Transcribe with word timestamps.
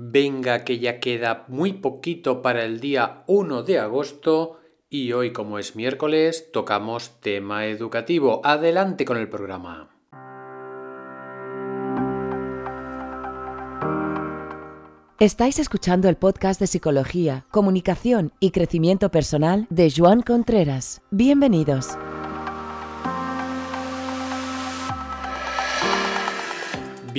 Venga 0.00 0.62
que 0.62 0.78
ya 0.78 1.00
queda 1.00 1.44
muy 1.48 1.72
poquito 1.72 2.40
para 2.40 2.62
el 2.62 2.78
día 2.78 3.24
1 3.26 3.64
de 3.64 3.80
agosto 3.80 4.60
y 4.88 5.12
hoy 5.12 5.32
como 5.32 5.58
es 5.58 5.74
miércoles 5.74 6.52
tocamos 6.52 7.20
tema 7.20 7.66
educativo. 7.66 8.40
Adelante 8.44 9.04
con 9.04 9.16
el 9.16 9.28
programa. 9.28 9.90
Estáis 15.18 15.58
escuchando 15.58 16.08
el 16.08 16.14
podcast 16.14 16.60
de 16.60 16.68
Psicología, 16.68 17.44
Comunicación 17.50 18.32
y 18.38 18.52
Crecimiento 18.52 19.10
Personal 19.10 19.66
de 19.68 19.90
Joan 19.90 20.22
Contreras. 20.22 21.02
Bienvenidos. 21.10 21.98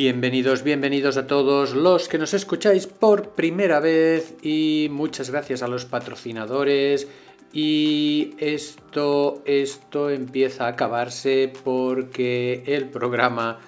Bienvenidos, 0.02 0.64
bienvenidos 0.64 1.18
a 1.18 1.28
todos 1.28 1.74
los 1.74 2.08
que 2.08 2.18
nos 2.18 2.34
escucháis 2.34 2.88
por 2.88 3.32
primera 3.32 3.82
vez 3.82 4.34
y 4.42 4.88
muchas 4.90 5.30
gracias 5.30 5.62
a 5.62 5.68
los 5.68 5.84
patrocinadores 5.84 7.10
y 7.52 8.34
esto 8.38 9.44
esto 9.44 10.10
empieza 10.10 10.68
a 10.68 10.70
acabarse 10.70 11.52
porque 11.66 12.64
el 12.66 12.88
programa 12.88 13.60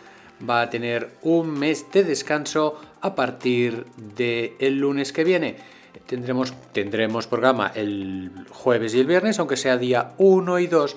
va 0.49 0.61
a 0.61 0.69
tener 0.69 1.09
un 1.21 1.51
mes 1.51 1.87
de 1.91 2.05
descanso 2.05 2.79
a 3.01 3.13
partir 3.13 3.85
del 4.15 4.53
el 4.59 4.79
lunes 4.79 5.11
que 5.11 5.25
viene. 5.25 5.57
Tendremos, 6.05 6.53
tendremos 6.71 7.27
programa 7.27 7.73
el 7.75 8.31
jueves 8.49 8.95
y 8.95 9.01
el 9.01 9.07
viernes, 9.07 9.37
aunque 9.37 9.57
sea 9.57 9.77
día 9.77 10.13
1 10.17 10.59
y 10.59 10.67
2. 10.67 10.95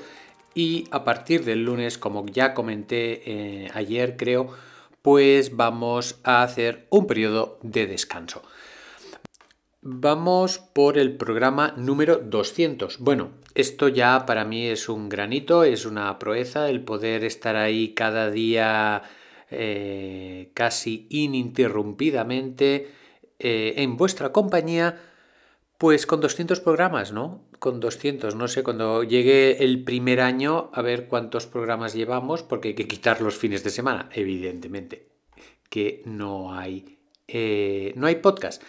Y 0.55 0.85
a 0.93 1.03
partir 1.03 1.45
del 1.45 1.65
lunes, 1.65 1.99
como 1.99 2.25
ya 2.25 2.55
comenté 2.55 3.23
eh, 3.27 3.71
ayer, 3.75 4.17
creo, 4.17 4.55
pues 5.05 5.55
vamos 5.55 6.19
a 6.25 6.43
hacer 6.43 6.87
un 6.89 7.07
periodo 7.07 7.59
de 7.61 7.87
descanso. 7.87 8.41
Vamos 9.83 10.57
por 10.59 10.97
el 10.97 11.15
programa 11.19 11.75
número 11.77 12.17
200. 12.17 13.01
Bueno, 13.01 13.33
esto 13.55 13.89
ya 13.89 14.25
para 14.25 14.47
mí 14.47 14.67
es 14.67 14.89
un 14.89 15.11
granito, 15.11 15.63
es 15.63 15.85
una 15.85 16.19
proeza 16.19 16.71
el 16.71 16.81
poder 16.85 17.23
estar 17.23 17.55
ahí 17.55 17.93
cada 17.93 18.31
día 18.31 19.03
eh, 19.51 20.53
casi 20.55 21.07
ininterrumpidamente 21.11 22.89
eh, 23.39 23.75
en 23.77 23.99
vuestra 23.99 24.33
compañía, 24.33 24.99
pues 25.79 26.07
con 26.07 26.21
200 26.21 26.61
programas, 26.61 27.13
¿no? 27.13 27.45
Con 27.59 27.81
200, 27.81 28.35
no 28.35 28.49
sé, 28.49 28.63
cuando 28.63 29.03
llegue 29.03 29.65
el 29.65 29.85
primer 29.85 30.21
año 30.21 30.71
a 30.73 30.83
ver 30.83 31.09
cuántos 31.09 31.47
programas 31.47 31.95
llevamos, 31.95 32.43
porque 32.43 32.69
hay 32.69 32.75
que 32.75 32.89
quitar 32.89 33.21
los 33.21 33.37
fines 33.37 33.65
de 33.65 33.71
semana, 33.71 34.09
evidentemente, 34.13 35.09
que 35.69 36.03
no 36.05 36.55
hay, 36.55 36.99
eh, 37.27 37.93
no 37.97 38.07
hay 38.07 38.17
podcast. 38.17 38.63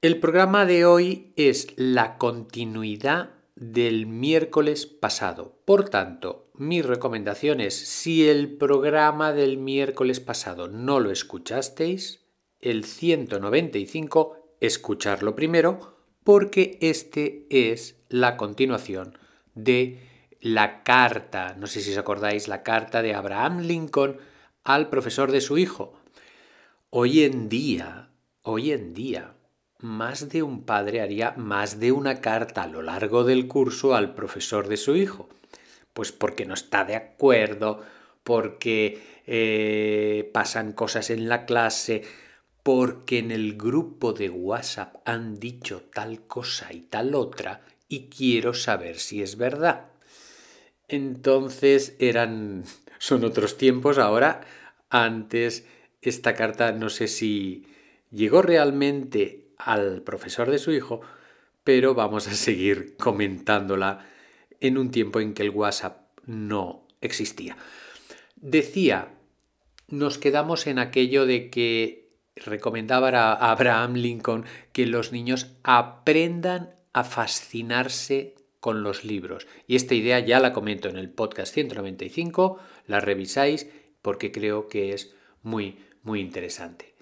El 0.00 0.20
programa 0.20 0.64
de 0.64 0.84
hoy 0.84 1.32
es 1.34 1.68
la 1.76 2.18
continuidad 2.18 3.30
del 3.56 4.06
miércoles 4.06 4.86
pasado. 4.86 5.58
Por 5.64 5.88
tanto, 5.88 6.48
mi 6.54 6.82
recomendación 6.82 7.60
es, 7.60 7.74
si 7.74 8.28
el 8.28 8.56
programa 8.56 9.32
del 9.32 9.58
miércoles 9.58 10.20
pasado 10.20 10.68
no 10.68 11.00
lo 11.00 11.10
escuchasteis, 11.10 12.24
el 12.60 12.84
195 12.84 14.37
escucharlo 14.60 15.34
primero 15.34 15.96
porque 16.24 16.78
este 16.80 17.46
es 17.50 17.96
la 18.08 18.36
continuación 18.36 19.18
de 19.54 20.00
la 20.40 20.82
carta, 20.82 21.56
no 21.58 21.66
sé 21.66 21.80
si 21.80 21.92
os 21.92 21.98
acordáis, 21.98 22.48
la 22.48 22.62
carta 22.62 23.02
de 23.02 23.14
Abraham 23.14 23.60
Lincoln 23.60 24.18
al 24.64 24.88
profesor 24.88 25.32
de 25.32 25.40
su 25.40 25.58
hijo. 25.58 25.94
Hoy 26.90 27.24
en 27.24 27.48
día, 27.48 28.10
hoy 28.42 28.72
en 28.72 28.94
día, 28.94 29.34
más 29.78 30.28
de 30.28 30.42
un 30.42 30.64
padre 30.64 31.00
haría 31.00 31.32
más 31.36 31.80
de 31.80 31.92
una 31.92 32.20
carta 32.20 32.62
a 32.62 32.66
lo 32.68 32.82
largo 32.82 33.24
del 33.24 33.48
curso 33.48 33.94
al 33.94 34.14
profesor 34.14 34.68
de 34.68 34.76
su 34.76 34.96
hijo. 34.96 35.28
Pues 35.92 36.12
porque 36.12 36.46
no 36.46 36.54
está 36.54 36.84
de 36.84 36.96
acuerdo, 36.96 37.82
porque 38.22 39.02
eh, 39.26 40.30
pasan 40.32 40.72
cosas 40.72 41.10
en 41.10 41.28
la 41.28 41.46
clase, 41.46 42.02
porque 42.68 43.16
en 43.18 43.30
el 43.30 43.56
grupo 43.56 44.12
de 44.12 44.28
WhatsApp 44.28 44.96
han 45.06 45.40
dicho 45.40 45.84
tal 45.90 46.26
cosa 46.26 46.70
y 46.70 46.82
tal 46.82 47.14
otra 47.14 47.62
y 47.88 48.10
quiero 48.10 48.52
saber 48.52 48.98
si 48.98 49.22
es 49.22 49.38
verdad. 49.38 49.86
Entonces 50.86 51.96
eran, 51.98 52.64
son 52.98 53.24
otros 53.24 53.56
tiempos 53.56 53.96
ahora. 53.96 54.42
Antes 54.90 55.64
esta 56.02 56.34
carta 56.34 56.72
no 56.72 56.90
sé 56.90 57.08
si 57.08 57.64
llegó 58.10 58.42
realmente 58.42 59.46
al 59.56 60.02
profesor 60.02 60.50
de 60.50 60.58
su 60.58 60.70
hijo, 60.70 61.00
pero 61.64 61.94
vamos 61.94 62.28
a 62.28 62.34
seguir 62.34 62.96
comentándola 62.98 64.06
en 64.60 64.76
un 64.76 64.90
tiempo 64.90 65.20
en 65.20 65.32
que 65.32 65.42
el 65.42 65.50
WhatsApp 65.56 66.02
no 66.26 66.86
existía. 67.00 67.56
Decía, 68.36 69.08
nos 69.88 70.18
quedamos 70.18 70.66
en 70.66 70.78
aquello 70.78 71.24
de 71.24 71.48
que 71.48 72.07
recomendaba 72.44 73.08
a 73.08 73.50
Abraham 73.50 73.94
Lincoln 73.94 74.44
que 74.72 74.86
los 74.86 75.12
niños 75.12 75.52
aprendan 75.62 76.74
a 76.92 77.04
fascinarse 77.04 78.34
con 78.60 78.82
los 78.82 79.04
libros. 79.04 79.46
Y 79.66 79.76
esta 79.76 79.94
idea 79.94 80.18
ya 80.20 80.40
la 80.40 80.52
comento 80.52 80.88
en 80.88 80.96
el 80.96 81.10
podcast 81.10 81.54
195, 81.54 82.58
la 82.86 83.00
revisáis 83.00 83.68
porque 84.02 84.32
creo 84.32 84.68
que 84.68 84.92
es 84.92 85.14
muy, 85.42 85.78
muy 86.02 86.20
interesante. 86.20 86.94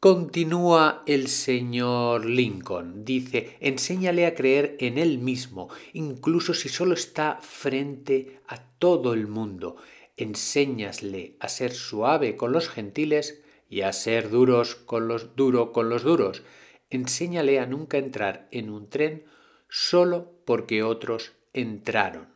Continúa 0.00 1.02
el 1.06 1.28
señor 1.28 2.26
Lincoln. 2.26 3.04
Dice, 3.04 3.56
enséñale 3.60 4.26
a 4.26 4.34
creer 4.34 4.76
en 4.78 4.98
él 4.98 5.18
mismo, 5.18 5.68
incluso 5.94 6.52
si 6.54 6.68
solo 6.68 6.94
está 6.94 7.38
frente 7.40 8.40
a 8.46 8.62
todo 8.78 9.14
el 9.14 9.26
mundo. 9.26 9.76
Enséñasle 10.16 11.36
a 11.40 11.48
ser 11.48 11.72
suave 11.72 12.36
con 12.36 12.52
los 12.52 12.68
gentiles 12.68 13.42
y 13.76 13.82
a 13.82 13.92
ser 13.92 14.30
duros 14.30 14.74
con 14.74 15.06
los 15.06 15.36
duro 15.36 15.70
con 15.70 15.90
los 15.90 16.02
duros. 16.02 16.42
Enséñale 16.88 17.60
a 17.60 17.66
nunca 17.66 17.98
entrar 17.98 18.48
en 18.50 18.70
un 18.70 18.88
tren 18.88 19.24
solo 19.68 20.32
porque 20.46 20.82
otros 20.82 21.34
entraron. 21.52 22.28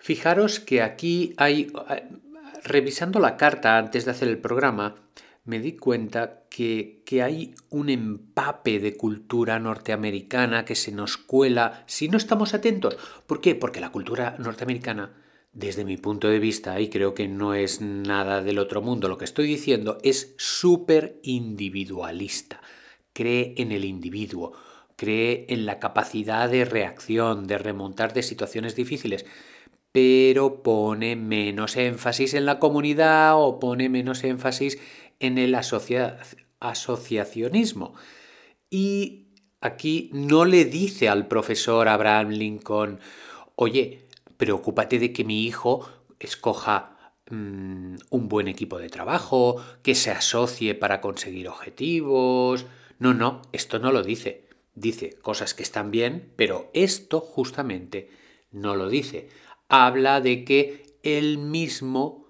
Fijaros 0.00 0.58
que 0.58 0.82
aquí 0.82 1.34
hay, 1.36 1.72
revisando 2.64 3.20
la 3.20 3.36
carta 3.36 3.78
antes 3.78 4.04
de 4.04 4.10
hacer 4.10 4.26
el 4.26 4.38
programa, 4.38 4.96
me 5.44 5.60
di 5.60 5.76
cuenta 5.76 6.42
que, 6.50 7.04
que, 7.06 7.22
hay 7.22 7.54
un 7.70 7.88
empape 7.88 8.80
de 8.80 8.96
cultura 8.96 9.60
norteamericana 9.60 10.64
que 10.64 10.74
se 10.74 10.90
nos 10.90 11.16
cuela 11.16 11.84
si 11.86 12.08
no 12.08 12.16
estamos 12.16 12.54
atentos. 12.54 12.96
¿Por 13.28 13.40
qué? 13.40 13.54
Porque 13.54 13.80
la 13.80 13.92
cultura 13.92 14.34
norteamericana 14.40 15.12
desde 15.56 15.84
mi 15.86 15.96
punto 15.96 16.28
de 16.28 16.38
vista, 16.38 16.78
y 16.80 16.90
creo 16.90 17.14
que 17.14 17.28
no 17.28 17.54
es 17.54 17.80
nada 17.80 18.42
del 18.42 18.58
otro 18.58 18.82
mundo 18.82 19.08
lo 19.08 19.16
que 19.16 19.24
estoy 19.24 19.46
diciendo, 19.46 19.96
es 20.02 20.34
súper 20.36 21.18
individualista. 21.22 22.60
Cree 23.14 23.54
en 23.56 23.72
el 23.72 23.86
individuo, 23.86 24.52
cree 24.96 25.46
en 25.48 25.64
la 25.64 25.78
capacidad 25.78 26.50
de 26.50 26.66
reacción, 26.66 27.46
de 27.46 27.56
remontar 27.56 28.12
de 28.12 28.22
situaciones 28.22 28.76
difíciles, 28.76 29.24
pero 29.92 30.62
pone 30.62 31.16
menos 31.16 31.78
énfasis 31.78 32.34
en 32.34 32.44
la 32.44 32.58
comunidad 32.58 33.42
o 33.42 33.58
pone 33.58 33.88
menos 33.88 34.24
énfasis 34.24 34.78
en 35.20 35.38
el 35.38 35.54
asociacionismo. 36.60 37.94
Y 38.68 39.28
aquí 39.62 40.10
no 40.12 40.44
le 40.44 40.66
dice 40.66 41.08
al 41.08 41.28
profesor 41.28 41.88
Abraham 41.88 42.28
Lincoln, 42.28 43.00
oye, 43.54 44.05
preocúpate 44.36 44.98
de 44.98 45.12
que 45.12 45.24
mi 45.24 45.44
hijo 45.44 45.88
escoja 46.18 47.12
mm, 47.30 47.96
un 48.10 48.28
buen 48.28 48.48
equipo 48.48 48.78
de 48.78 48.88
trabajo, 48.88 49.62
que 49.82 49.94
se 49.94 50.10
asocie 50.10 50.74
para 50.74 51.00
conseguir 51.00 51.48
objetivos. 51.48 52.66
No, 52.98 53.14
no, 53.14 53.42
esto 53.52 53.78
no 53.78 53.92
lo 53.92 54.02
dice. 54.02 54.48
Dice 54.74 55.16
cosas 55.22 55.54
que 55.54 55.62
están 55.62 55.90
bien, 55.90 56.32
pero 56.36 56.70
esto 56.74 57.20
justamente 57.20 58.10
no 58.50 58.76
lo 58.76 58.88
dice. 58.88 59.28
Habla 59.68 60.20
de 60.20 60.44
que 60.44 60.98
él 61.02 61.38
mismo 61.38 62.26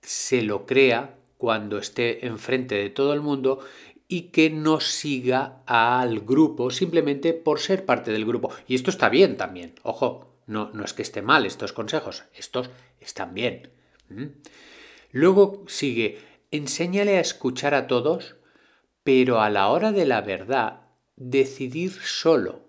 se 0.00 0.42
lo 0.42 0.66
crea 0.66 1.18
cuando 1.36 1.78
esté 1.78 2.26
enfrente 2.26 2.74
de 2.74 2.90
todo 2.90 3.12
el 3.12 3.20
mundo 3.20 3.60
y 4.08 4.30
que 4.32 4.50
no 4.50 4.80
siga 4.80 5.62
al 5.66 6.20
grupo 6.20 6.70
simplemente 6.70 7.32
por 7.32 7.60
ser 7.60 7.84
parte 7.84 8.10
del 8.10 8.26
grupo. 8.26 8.50
Y 8.66 8.74
esto 8.74 8.90
está 8.90 9.08
bien 9.08 9.36
también, 9.36 9.74
ojo, 9.82 10.29
no, 10.50 10.70
no 10.74 10.84
es 10.84 10.92
que 10.92 11.02
esté 11.02 11.22
mal 11.22 11.46
estos 11.46 11.72
consejos, 11.72 12.24
estos 12.34 12.70
están 12.98 13.34
bien. 13.34 13.70
Luego 15.12 15.64
sigue, 15.68 16.18
enséñale 16.50 17.18
a 17.18 17.20
escuchar 17.20 17.72
a 17.72 17.86
todos, 17.86 18.34
pero 19.04 19.40
a 19.40 19.48
la 19.48 19.68
hora 19.68 19.92
de 19.92 20.06
la 20.06 20.22
verdad, 20.22 20.88
decidir 21.14 21.92
solo. 21.92 22.68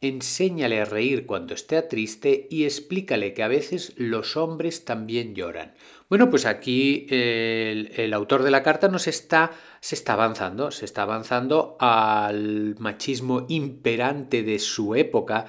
Enséñale 0.00 0.80
a 0.80 0.84
reír 0.84 1.26
cuando 1.26 1.54
esté 1.54 1.82
triste 1.82 2.46
y 2.50 2.64
explícale 2.64 3.34
que 3.34 3.42
a 3.42 3.48
veces 3.48 3.94
los 3.96 4.36
hombres 4.36 4.84
también 4.84 5.34
lloran. 5.34 5.74
Bueno, 6.08 6.30
pues 6.30 6.46
aquí 6.46 7.08
el, 7.10 8.12
autor 8.14 8.44
de 8.44 8.52
la 8.52 8.62
carta 8.62 8.86
nos 8.86 9.08
está, 9.08 9.50
se 9.80 9.96
está 9.96 10.12
avanzando, 10.12 10.70
se 10.70 10.84
está 10.84 11.02
avanzando 11.02 11.76
al 11.80 12.76
machismo 12.78 13.46
imperante 13.48 14.44
de 14.44 14.60
su 14.60 14.94
época 14.94 15.46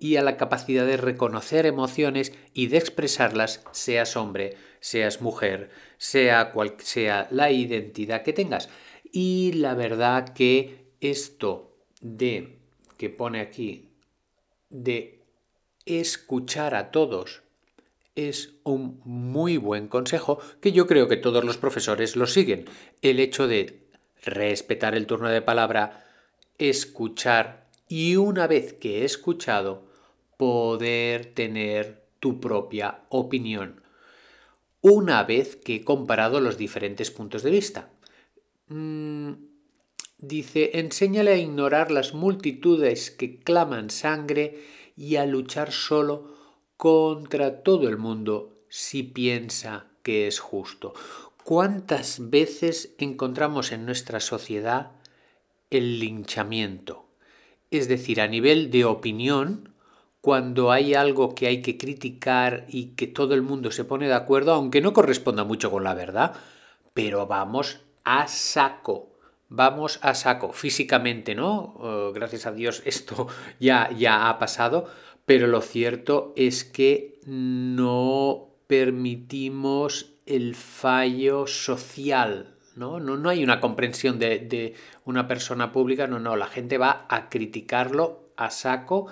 y 0.00 0.16
a 0.16 0.22
la 0.22 0.36
capacidad 0.36 0.86
de 0.86 0.96
reconocer 0.96 1.66
emociones 1.66 2.32
y 2.54 2.68
de 2.68 2.78
expresarlas, 2.78 3.64
seas 3.72 4.16
hombre, 4.16 4.56
seas 4.80 5.20
mujer, 5.20 5.70
sea 5.96 6.52
cual 6.52 6.74
sea 6.78 7.28
la 7.30 7.50
identidad 7.50 8.22
que 8.22 8.32
tengas. 8.32 8.68
Y 9.10 9.52
la 9.54 9.74
verdad 9.74 10.34
que 10.34 10.92
esto 11.00 11.76
de 12.00 12.58
que 12.96 13.10
pone 13.10 13.40
aquí 13.40 13.90
de 14.70 15.22
escuchar 15.86 16.74
a 16.74 16.90
todos 16.90 17.42
es 18.14 18.54
un 18.64 19.00
muy 19.04 19.56
buen 19.56 19.86
consejo 19.86 20.40
que 20.60 20.72
yo 20.72 20.86
creo 20.86 21.08
que 21.08 21.16
todos 21.16 21.44
los 21.44 21.56
profesores 21.56 22.16
lo 22.16 22.26
siguen. 22.26 22.66
El 23.00 23.20
hecho 23.20 23.46
de 23.46 23.86
respetar 24.24 24.94
el 24.94 25.06
turno 25.06 25.28
de 25.28 25.40
palabra, 25.40 26.04
escuchar 26.58 27.68
y 27.88 28.16
una 28.16 28.46
vez 28.46 28.72
que 28.72 29.00
he 29.00 29.04
escuchado, 29.04 29.87
poder 30.38 31.26
tener 31.34 32.08
tu 32.20 32.40
propia 32.40 33.00
opinión. 33.10 33.82
Una 34.80 35.24
vez 35.24 35.56
que 35.56 35.76
he 35.76 35.84
comparado 35.84 36.40
los 36.40 36.56
diferentes 36.56 37.10
puntos 37.10 37.42
de 37.42 37.50
vista. 37.50 37.90
Mm, 38.68 39.32
dice, 40.18 40.78
enséñale 40.78 41.32
a 41.32 41.36
ignorar 41.36 41.90
las 41.90 42.14
multitudes 42.14 43.10
que 43.10 43.40
claman 43.40 43.90
sangre 43.90 44.64
y 44.96 45.16
a 45.16 45.26
luchar 45.26 45.72
solo 45.72 46.32
contra 46.76 47.62
todo 47.62 47.88
el 47.88 47.98
mundo 47.98 48.62
si 48.68 49.02
piensa 49.02 49.86
que 50.02 50.28
es 50.28 50.38
justo. 50.38 50.94
¿Cuántas 51.44 52.30
veces 52.30 52.94
encontramos 52.98 53.72
en 53.72 53.86
nuestra 53.86 54.20
sociedad 54.20 54.92
el 55.70 55.98
linchamiento? 55.98 57.06
Es 57.70 57.88
decir, 57.88 58.20
a 58.20 58.28
nivel 58.28 58.70
de 58.70 58.84
opinión, 58.84 59.74
cuando 60.20 60.72
hay 60.72 60.94
algo 60.94 61.34
que 61.34 61.46
hay 61.46 61.62
que 61.62 61.78
criticar 61.78 62.66
y 62.68 62.94
que 62.96 63.06
todo 63.06 63.34
el 63.34 63.42
mundo 63.42 63.70
se 63.70 63.84
pone 63.84 64.08
de 64.08 64.14
acuerdo, 64.14 64.52
aunque 64.52 64.80
no 64.80 64.92
corresponda 64.92 65.44
mucho 65.44 65.70
con 65.70 65.84
la 65.84 65.94
verdad, 65.94 66.34
pero 66.92 67.26
vamos 67.26 67.80
a 68.04 68.26
saco. 68.26 69.14
Vamos 69.50 69.98
a 70.02 70.14
saco 70.14 70.52
físicamente, 70.52 71.34
¿no? 71.34 71.74
Oh, 71.78 72.12
gracias 72.12 72.46
a 72.46 72.52
Dios 72.52 72.82
esto 72.84 73.28
ya, 73.60 73.90
ya 73.96 74.28
ha 74.28 74.38
pasado, 74.38 74.86
pero 75.24 75.46
lo 75.46 75.60
cierto 75.62 76.32
es 76.36 76.64
que 76.64 77.20
no 77.24 78.48
permitimos 78.66 80.12
el 80.26 80.54
fallo 80.54 81.46
social, 81.46 82.54
¿no? 82.76 83.00
No, 83.00 83.16
no 83.16 83.30
hay 83.30 83.42
una 83.42 83.60
comprensión 83.60 84.18
de, 84.18 84.40
de, 84.40 84.74
una 85.06 85.26
persona 85.26 85.72
pública, 85.72 86.06
no, 86.06 86.18
no, 86.18 86.36
la 86.36 86.46
gente 86.46 86.76
va 86.76 87.06
a 87.08 87.30
criticarlo 87.30 88.28
a 88.36 88.50
saco, 88.50 89.06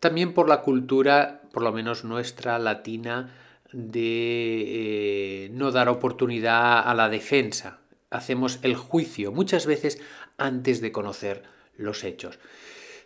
también 0.00 0.34
por 0.34 0.48
la 0.48 0.62
cultura, 0.62 1.42
por 1.52 1.62
lo 1.62 1.72
menos 1.72 2.04
nuestra, 2.04 2.58
latina, 2.58 3.34
de 3.72 5.44
eh, 5.44 5.50
no 5.52 5.70
dar 5.72 5.88
oportunidad 5.88 6.80
a 6.80 6.94
la 6.94 7.08
defensa. 7.08 7.80
Hacemos 8.10 8.58
el 8.62 8.76
juicio 8.76 9.32
muchas 9.32 9.66
veces 9.66 10.00
antes 10.38 10.80
de 10.80 10.92
conocer 10.92 11.42
los 11.76 12.04
hechos. 12.04 12.38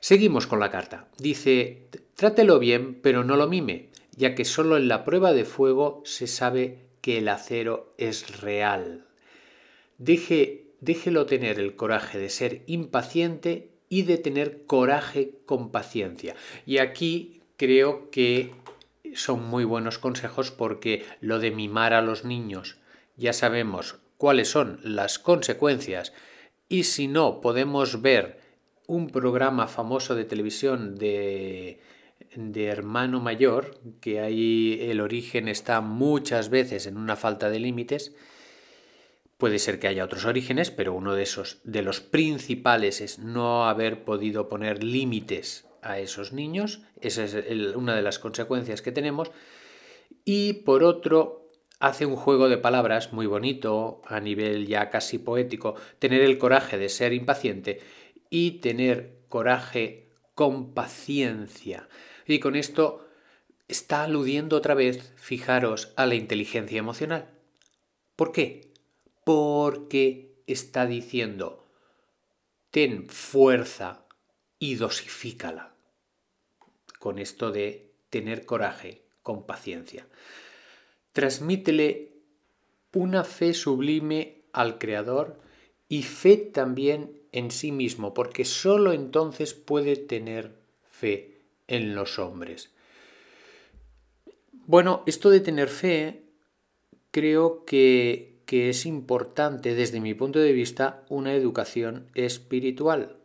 Seguimos 0.00 0.46
con 0.46 0.60
la 0.60 0.70
carta. 0.70 1.06
Dice, 1.18 1.88
trátelo 2.14 2.58
bien, 2.58 3.00
pero 3.02 3.24
no 3.24 3.36
lo 3.36 3.48
mime, 3.48 3.90
ya 4.16 4.34
que 4.34 4.44
solo 4.44 4.76
en 4.76 4.88
la 4.88 5.04
prueba 5.04 5.32
de 5.32 5.44
fuego 5.44 6.02
se 6.04 6.26
sabe 6.26 6.78
que 7.00 7.18
el 7.18 7.28
acero 7.28 7.94
es 7.98 8.40
real. 8.40 9.06
Deje, 9.98 10.66
déjelo 10.80 11.26
tener 11.26 11.58
el 11.58 11.76
coraje 11.76 12.18
de 12.18 12.30
ser 12.30 12.62
impaciente 12.66 13.71
y 13.92 14.04
de 14.04 14.16
tener 14.16 14.64
coraje 14.64 15.34
con 15.44 15.70
paciencia. 15.70 16.34
Y 16.64 16.78
aquí 16.78 17.42
creo 17.58 18.10
que 18.10 18.54
son 19.14 19.46
muy 19.46 19.64
buenos 19.64 19.98
consejos 19.98 20.50
porque 20.50 21.04
lo 21.20 21.38
de 21.40 21.50
mimar 21.50 21.92
a 21.92 22.00
los 22.00 22.24
niños 22.24 22.78
ya 23.18 23.34
sabemos 23.34 23.96
cuáles 24.16 24.48
son 24.48 24.80
las 24.82 25.18
consecuencias 25.18 26.14
y 26.70 26.84
si 26.84 27.06
no 27.06 27.42
podemos 27.42 28.00
ver 28.00 28.40
un 28.86 29.08
programa 29.08 29.68
famoso 29.68 30.14
de 30.14 30.24
televisión 30.24 30.94
de, 30.94 31.78
de 32.34 32.64
hermano 32.64 33.20
mayor, 33.20 33.78
que 34.00 34.20
ahí 34.20 34.78
el 34.80 35.02
origen 35.02 35.48
está 35.48 35.82
muchas 35.82 36.48
veces 36.48 36.86
en 36.86 36.96
una 36.96 37.16
falta 37.16 37.50
de 37.50 37.60
límites. 37.60 38.14
Puede 39.42 39.58
ser 39.58 39.80
que 39.80 39.88
haya 39.88 40.04
otros 40.04 40.24
orígenes, 40.24 40.70
pero 40.70 40.94
uno 40.94 41.16
de 41.16 41.24
esos, 41.24 41.58
de 41.64 41.82
los 41.82 42.00
principales, 42.00 43.00
es 43.00 43.18
no 43.18 43.68
haber 43.68 44.04
podido 44.04 44.48
poner 44.48 44.84
límites 44.84 45.66
a 45.82 45.98
esos 45.98 46.32
niños. 46.32 46.82
Esa 47.00 47.24
es 47.24 47.34
una 47.74 47.96
de 47.96 48.02
las 48.02 48.20
consecuencias 48.20 48.82
que 48.82 48.92
tenemos. 48.92 49.32
Y 50.24 50.52
por 50.52 50.84
otro, 50.84 51.50
hace 51.80 52.06
un 52.06 52.14
juego 52.14 52.48
de 52.48 52.56
palabras 52.56 53.12
muy 53.12 53.26
bonito, 53.26 54.00
a 54.06 54.20
nivel 54.20 54.68
ya 54.68 54.90
casi 54.90 55.18
poético, 55.18 55.74
tener 55.98 56.22
el 56.22 56.38
coraje 56.38 56.78
de 56.78 56.88
ser 56.88 57.12
impaciente 57.12 57.80
y 58.30 58.60
tener 58.60 59.24
coraje 59.28 60.12
con 60.36 60.72
paciencia. 60.72 61.88
Y 62.28 62.38
con 62.38 62.54
esto 62.54 63.08
está 63.66 64.04
aludiendo 64.04 64.56
otra 64.56 64.74
vez, 64.74 65.12
fijaros, 65.16 65.92
a 65.96 66.06
la 66.06 66.14
inteligencia 66.14 66.78
emocional. 66.78 67.26
¿Por 68.14 68.30
qué? 68.30 68.71
Porque 69.24 70.32
está 70.46 70.86
diciendo, 70.86 71.66
ten 72.70 73.08
fuerza 73.08 74.04
y 74.58 74.76
dosifícala. 74.76 75.74
Con 76.98 77.18
esto 77.18 77.50
de 77.50 77.92
tener 78.10 78.44
coraje 78.44 79.02
con 79.22 79.46
paciencia. 79.46 80.06
Transmítele 81.12 82.12
una 82.92 83.24
fe 83.24 83.54
sublime 83.54 84.42
al 84.52 84.78
Creador 84.78 85.40
y 85.88 86.02
fe 86.02 86.36
también 86.36 87.12
en 87.32 87.50
sí 87.50 87.72
mismo, 87.72 88.14
porque 88.14 88.44
sólo 88.44 88.92
entonces 88.92 89.54
puede 89.54 89.96
tener 89.96 90.54
fe 90.90 91.40
en 91.66 91.94
los 91.94 92.18
hombres. 92.18 92.70
Bueno, 94.66 95.02
esto 95.06 95.30
de 95.30 95.40
tener 95.40 95.68
fe 95.68 96.22
creo 97.10 97.64
que, 97.64 98.31
que 98.52 98.68
es 98.68 98.84
importante 98.84 99.74
desde 99.74 99.98
mi 99.98 100.12
punto 100.12 100.38
de 100.38 100.52
vista 100.52 101.04
una 101.08 101.32
educación 101.32 102.10
espiritual. 102.14 103.16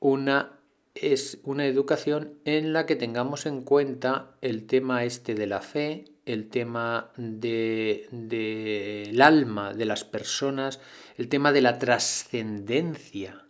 Una 0.00 0.58
es 0.96 1.38
una 1.44 1.66
educación 1.66 2.40
en 2.44 2.72
la 2.72 2.84
que 2.84 2.96
tengamos 2.96 3.46
en 3.46 3.62
cuenta 3.62 4.34
el 4.40 4.66
tema 4.66 5.04
este 5.04 5.36
de 5.36 5.46
la 5.46 5.60
fe, 5.60 6.06
el 6.26 6.48
tema 6.48 7.12
del 7.16 8.08
de, 8.10 9.16
alma 9.22 9.72
de 9.72 9.84
las 9.84 10.02
personas, 10.02 10.80
el 11.16 11.28
tema 11.28 11.52
de 11.52 11.60
la 11.60 11.78
trascendencia. 11.78 13.46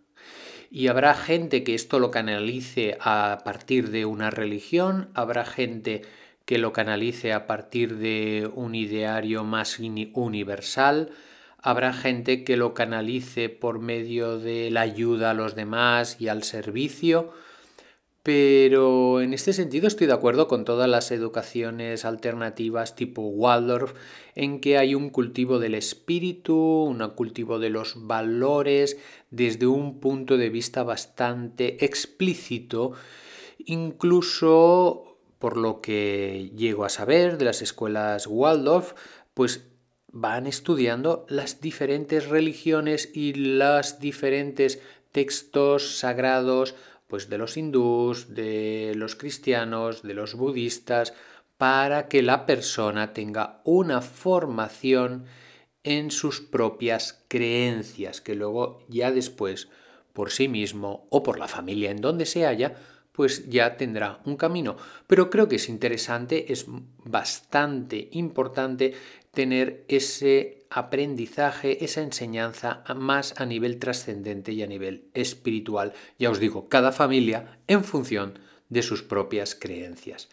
Y 0.69 0.85
habrá 0.85 1.15
gente 1.15 1.63
que 1.63 1.73
esto 1.73 1.97
lo 1.97 2.11
canalice 2.11 2.95
a 3.01 3.39
partir 3.43 3.89
de 3.89 4.05
una 4.05 4.29
religión, 4.29 5.09
habrá 5.15 5.45
gente 5.45 6.03
que 6.45 6.57
lo 6.59 6.73
canalice 6.73 7.33
a 7.33 7.47
partir 7.47 7.97
de 7.97 8.49
un 8.53 8.75
ideario 8.75 9.43
más 9.43 9.79
universal, 9.79 11.09
habrá 11.57 11.91
gente 11.93 12.43
que 12.43 12.57
lo 12.57 12.75
canalice 12.75 13.49
por 13.49 13.79
medio 13.79 14.37
de 14.37 14.69
la 14.69 14.81
ayuda 14.81 15.31
a 15.31 15.33
los 15.33 15.55
demás 15.55 16.17
y 16.19 16.27
al 16.27 16.43
servicio, 16.43 17.33
pero 18.21 19.21
en 19.21 19.33
este 19.33 19.53
sentido 19.53 19.87
estoy 19.87 20.07
de 20.07 20.13
acuerdo 20.13 20.47
con 20.47 20.65
todas 20.65 20.89
las 20.89 21.11
educaciones 21.11 22.05
alternativas 22.05 22.95
tipo 22.95 23.21
Waldorf, 23.21 23.93
en 24.33 24.61
que 24.61 24.77
hay 24.77 24.95
un 24.95 25.09
cultivo 25.09 25.59
del 25.59 25.75
espíritu, 25.75 26.55
un 26.55 27.07
cultivo 27.15 27.59
de 27.59 27.69
los 27.69 28.07
valores 28.07 28.97
desde 29.29 29.67
un 29.67 29.99
punto 29.99 30.37
de 30.37 30.49
vista 30.49 30.83
bastante 30.83 31.83
explícito, 31.85 32.93
incluso 33.65 35.14
por 35.45 35.57
lo 35.57 35.79
que 35.79 36.51
llego 36.57 36.85
a 36.85 36.89
saber 36.89 37.37
de 37.37 37.45
las 37.45 37.61
escuelas 37.61 38.25
Waldorf, 38.25 38.93
pues 39.35 39.67
van 40.11 40.47
estudiando 40.47 41.27
las 41.29 41.61
diferentes 41.61 42.29
religiones 42.29 43.11
y 43.13 43.35
los 43.35 43.99
diferentes 43.99 44.81
textos 45.11 45.99
sagrados 45.99 46.73
pues 47.05 47.29
de 47.29 47.37
los 47.37 47.57
hindús, 47.57 48.33
de 48.33 48.93
los 48.95 49.15
cristianos, 49.15 50.01
de 50.01 50.15
los 50.15 50.33
budistas, 50.33 51.13
para 51.57 52.07
que 52.07 52.23
la 52.23 52.47
persona 52.47 53.13
tenga 53.13 53.61
una 53.65 54.01
formación 54.01 55.25
en 55.83 56.09
sus 56.09 56.41
propias 56.41 57.23
creencias, 57.27 58.19
que 58.19 58.33
luego 58.33 58.79
ya 58.89 59.11
después, 59.11 59.67
por 60.11 60.31
sí 60.31 60.47
mismo 60.47 61.05
o 61.11 61.21
por 61.21 61.37
la 61.37 61.47
familia 61.47 61.91
en 61.91 62.01
donde 62.01 62.25
se 62.25 62.47
haya, 62.47 62.77
pues 63.15 63.47
ya 63.47 63.77
tendrá 63.77 64.19
un 64.25 64.35
camino. 64.35 64.75
Pero 65.07 65.29
creo 65.29 65.47
que 65.47 65.55
es 65.55 65.69
interesante, 65.69 66.51
es 66.51 66.65
bastante 67.03 68.09
importante 68.11 68.93
tener 69.31 69.85
ese 69.87 70.65
aprendizaje, 70.69 71.83
esa 71.85 72.01
enseñanza 72.01 72.83
más 72.95 73.39
a 73.39 73.45
nivel 73.45 73.77
trascendente 73.79 74.51
y 74.51 74.63
a 74.63 74.67
nivel 74.67 75.05
espiritual. 75.13 75.93
Ya 76.19 76.29
os 76.29 76.39
digo, 76.39 76.67
cada 76.67 76.91
familia 76.91 77.59
en 77.67 77.83
función 77.83 78.39
de 78.69 78.81
sus 78.81 79.03
propias 79.03 79.55
creencias. 79.55 80.29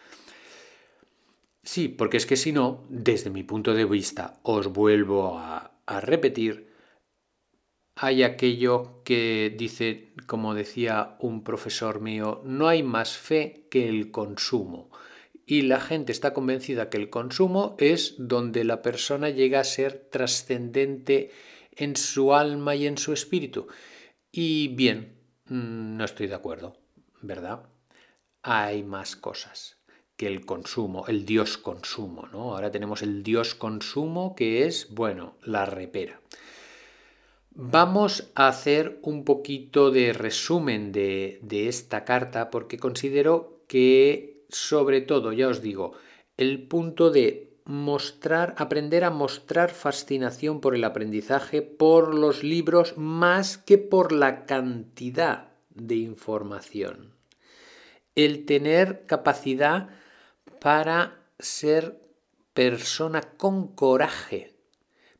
Sí, 1.62 1.88
porque 1.88 2.16
es 2.16 2.26
que 2.26 2.36
si 2.36 2.52
no, 2.52 2.84
desde 2.88 3.30
mi 3.30 3.44
punto 3.44 3.72
de 3.74 3.84
vista, 3.84 4.40
os 4.42 4.72
vuelvo 4.72 5.38
a, 5.38 5.70
repetir, 5.86 6.71
hay 8.02 8.25
aquello 8.25 9.00
que 9.04 9.54
dice, 9.56 10.12
como 10.26 10.54
decía 10.54 11.14
un 11.21 11.44
profesor 11.44 12.00
mío, 12.00 12.42
no 12.44 12.66
hay 12.66 12.82
más 12.82 13.16
fe 13.16 13.68
que 13.71 13.88
el 13.88 14.11
consumo. 14.11 14.90
Y 15.47 15.62
la 15.62 15.78
gente 15.78 16.11
está 16.11 16.35
convencida 16.35 16.90
que 16.90 16.97
el 16.97 17.11
consumo 17.11 17.76
es 17.78 18.16
donde 18.18 18.64
la 18.64 18.82
persona 18.82 19.30
llega 19.30 19.61
a 19.61 19.64
ser 19.64 20.09
trascendente 20.11 21.30
en 21.76 21.94
su 21.94 22.35
alma 22.35 22.75
y 22.75 22.88
en 22.88 22.99
su 22.99 23.12
espíritu. 23.12 23.68
Y 24.32 24.66
bien, 24.75 25.14
mm, 25.47 25.97
no 25.97 26.04
estoy 26.04 26.26
de 26.26 26.35
acuerdo, 26.35 26.76
¿verdad? 27.21 27.68
Hay 28.42 28.82
más 28.82 29.14
cosas 29.14 29.76
que 30.16 30.26
el 30.26 30.44
consumo, 30.44 31.06
el 31.06 31.25
dios 31.25 31.56
consumo, 31.56 32.26
¿no? 32.32 32.56
Ahora 32.56 32.73
tenemos 32.73 33.02
el 33.02 33.23
dios 33.23 33.54
consumo 33.54 34.35
que 34.35 34.66
es, 34.66 34.92
bueno, 34.92 35.37
la 35.44 35.66
repera. 35.66 36.21
Vamos 37.64 38.28
a 38.35 38.49
hacer 38.49 38.99
un 39.02 39.25
poquito 39.25 39.92
de 39.92 40.12
resumen 40.12 40.90
de, 40.90 41.38
esta 41.69 42.04
carta 42.04 42.50
porque 42.50 42.76
considero 42.76 43.62
que, 43.69 44.45
sobre 44.49 45.00
todo, 45.00 45.33
ya 45.33 45.47
os 45.47 45.62
digo, 45.62 45.92
el 46.37 46.66
punto 46.66 47.12
de 47.12 47.54
mostrar, 47.64 48.57
aprender 48.59 49.04
a 49.04 49.11
mostrar 49.11 49.71
fascinación 49.71 50.61
por 50.61 50.75
el 50.75 50.83
aprendizaje, 50.83 51.62
por 51.62 52.16
los 52.16 52.42
libros, 52.42 52.95
más 52.97 53.59
que 53.59 53.78
por 53.78 54.11
la 54.11 54.45
cantidad 54.45 55.52
de 55.71 55.95
información. 55.95 57.14
El 58.16 58.45
tener 58.45 59.07
capacidad 59.07 59.88
para 60.59 61.21
ser 61.38 62.00
persona 62.54 63.21
con 63.21 63.69
coraje 63.69 64.52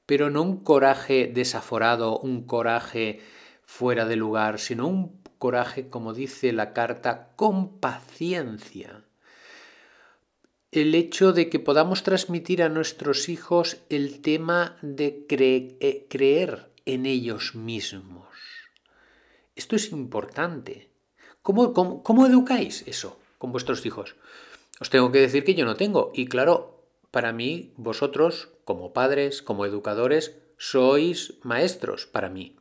pero 0.06 0.30
no 0.30 0.42
un 0.42 0.59
coraje 0.59 1.30
desaforado, 1.32 2.18
un 2.18 2.44
coraje 2.47 3.21
fuera 3.64 4.04
de 4.06 4.16
lugar, 4.16 4.59
sino 4.59 4.87
un 4.87 5.23
coraje, 5.38 5.88
como 5.88 6.12
dice 6.14 6.52
la 6.52 6.73
carta, 6.73 7.30
con 7.37 7.78
paciencia. 7.78 9.04
El 10.71 10.94
hecho 10.94 11.32
de 11.32 11.50
que 11.50 11.59
podamos 11.59 12.02
transmitir 12.02 12.62
a 12.62 12.68
nuestros 12.68 13.28
hijos 13.28 13.78
el 13.88 14.21
tema 14.23 14.76
de 14.82 15.26
eh, 15.28 16.06
creer 16.09 16.71
en 16.87 17.06
ellos 17.06 17.54
mismos. 17.54 18.28
Esto 19.54 19.76
es 19.76 19.92
importante. 19.92 20.88
¿Cómo, 21.42 21.73
cómo 21.75 22.26
educáis 22.26 22.85
eso 22.87 23.18
con 23.38 23.52
vuestros 23.52 23.85
hijos? 23.85 24.16
Os 24.80 24.90
tengo 24.90 25.12
que 25.12 25.21
decir 25.21 25.44
que 25.44 25.54
yo 25.54 25.64
no 25.64 25.76
tengo. 25.76 26.11
Y 26.14 26.26
claro, 26.26 26.72
para 27.12 27.33
mí, 27.33 27.75
vosotros 27.76 28.49
como 28.64 28.92
padres, 28.92 29.42
como 29.42 29.66
educadores, 29.66 30.38
sois 30.57 31.35
maestros 31.42 32.07
para 32.07 32.31
mí. 32.31 32.57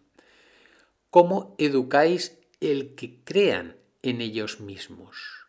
¿Cómo 1.09 1.55
educáis 1.57 2.37
el 2.59 2.93
que 2.95 3.23
crean 3.23 3.77
en 4.01 4.21
ellos 4.21 4.59
mismos? 4.59 5.47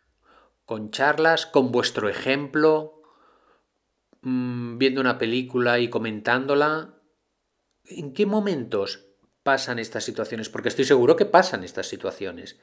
Con 0.65 0.89
charlas, 0.91 1.45
con 1.45 1.71
vuestro 1.71 2.07
ejemplo, 2.07 3.01
mm, 4.21 4.77
viendo 4.77 5.01
una 5.01 5.17
película 5.17 5.79
y 5.79 5.89
comentándola. 5.89 6.95
¿En 7.83 8.13
qué 8.13 8.25
momentos 8.25 9.05
pasan 9.43 9.79
estas 9.79 10.05
situaciones? 10.05 10.47
Porque 10.47 10.69
estoy 10.69 10.85
seguro 10.85 11.17
que 11.17 11.25
pasan 11.25 11.65
estas 11.65 11.87
situaciones. 11.87 12.57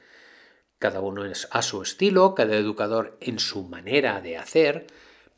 Cada 0.79 1.01
uno 1.01 1.23
es 1.23 1.47
a 1.51 1.61
su 1.61 1.83
estilo, 1.83 2.33
cada 2.33 2.55
educador 2.55 3.15
en 3.21 3.37
su 3.37 3.67
manera 3.67 4.21
de 4.21 4.37
hacer, 4.37 4.87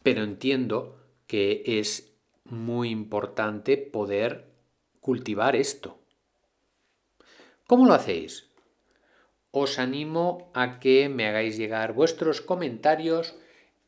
pero 0.03 0.23
entiendo 0.23 0.99
que 1.27 1.63
es 1.65 2.13
muy 2.43 2.89
importante 2.89 3.77
poder 3.77 4.51
cultivar 4.99 5.55
esto. 5.55 5.99
¿Cómo 7.67 7.85
lo 7.85 7.93
hacéis? 7.93 8.49
Os 9.51 9.79
animo 9.79 10.51
a 10.53 10.79
que 10.79 11.09
me 11.09 11.27
hagáis 11.27 11.57
llegar 11.57 11.93
vuestros 11.93 12.41
comentarios 12.41 13.35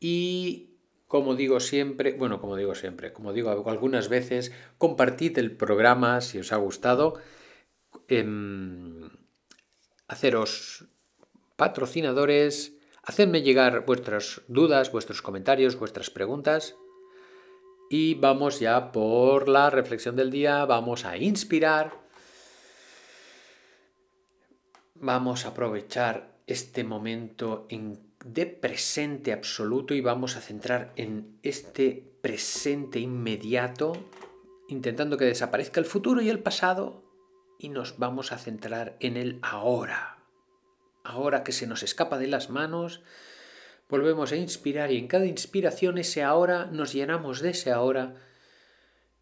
y, 0.00 0.76
como 1.06 1.34
digo 1.34 1.60
siempre, 1.60 2.12
bueno, 2.12 2.40
como 2.40 2.56
digo 2.56 2.74
siempre, 2.74 3.12
como 3.12 3.32
digo 3.32 3.50
algunas 3.68 4.08
veces, 4.08 4.52
compartid 4.78 5.38
el 5.38 5.56
programa 5.56 6.20
si 6.20 6.38
os 6.38 6.52
ha 6.52 6.56
gustado. 6.56 7.14
Em, 8.08 9.10
haceros 10.08 10.86
patrocinadores, 11.56 12.75
hacedme 13.06 13.42
llegar 13.42 13.86
vuestras 13.86 14.42
dudas, 14.48 14.92
vuestros 14.92 15.22
comentarios, 15.22 15.78
vuestras 15.78 16.10
preguntas. 16.10 16.76
Y 17.88 18.14
vamos 18.14 18.58
ya 18.58 18.90
por 18.90 19.48
la 19.48 19.70
reflexión 19.70 20.16
del 20.16 20.30
día, 20.30 20.64
vamos 20.64 21.04
a 21.04 21.16
inspirar, 21.16 21.92
vamos 24.96 25.46
a 25.46 25.50
aprovechar 25.50 26.36
este 26.48 26.82
momento 26.82 27.68
de 28.24 28.46
presente 28.46 29.32
absoluto 29.32 29.94
y 29.94 30.00
vamos 30.00 30.36
a 30.36 30.40
centrar 30.40 30.92
en 30.96 31.38
este 31.44 32.18
presente 32.20 32.98
inmediato, 32.98 33.92
intentando 34.68 35.16
que 35.16 35.26
desaparezca 35.26 35.78
el 35.78 35.86
futuro 35.86 36.20
y 36.22 36.28
el 36.28 36.40
pasado 36.40 37.04
y 37.56 37.68
nos 37.68 37.98
vamos 37.98 38.32
a 38.32 38.38
centrar 38.38 38.96
en 38.98 39.16
el 39.16 39.38
ahora, 39.42 40.15
ahora 41.06 41.44
que 41.44 41.52
se 41.52 41.66
nos 41.66 41.82
escapa 41.82 42.18
de 42.18 42.26
las 42.26 42.50
manos, 42.50 43.02
volvemos 43.88 44.32
a 44.32 44.36
inspirar 44.36 44.90
y 44.90 44.98
en 44.98 45.08
cada 45.08 45.26
inspiración 45.26 45.98
ese 45.98 46.22
ahora 46.22 46.66
nos 46.66 46.92
llenamos 46.92 47.40
de 47.40 47.50
ese 47.50 47.70
ahora 47.70 48.16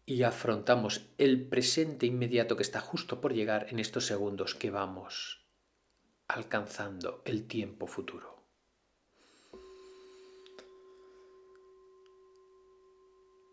y 0.05 0.23
afrontamos 0.23 1.07
el 1.17 1.47
presente 1.47 2.05
inmediato 2.05 2.55
que 2.55 2.63
está 2.63 2.79
justo 2.79 3.21
por 3.21 3.33
llegar 3.33 3.67
en 3.69 3.79
estos 3.79 4.05
segundos 4.05 4.55
que 4.55 4.69
vamos 4.69 5.45
alcanzando 6.27 7.21
el 7.25 7.47
tiempo 7.47 7.87
futuro. 7.87 8.43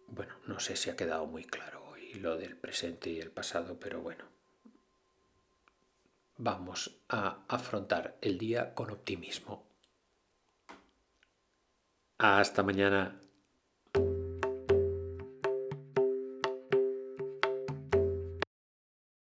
Bueno, 0.08 0.34
no 0.46 0.60
sé 0.60 0.76
si 0.76 0.90
ha 0.90 0.96
quedado 0.96 1.26
muy 1.26 1.44
claro 1.44 1.84
hoy 1.90 2.12
lo 2.14 2.36
del 2.36 2.56
presente 2.56 3.08
y 3.10 3.18
el 3.18 3.30
pasado, 3.30 3.78
pero 3.80 4.02
bueno. 4.02 4.41
Vamos 6.36 7.02
a 7.08 7.44
afrontar 7.48 8.16
el 8.20 8.38
día 8.38 8.74
con 8.74 8.90
optimismo 8.90 9.72
hasta 12.18 12.62
mañana. 12.62 13.21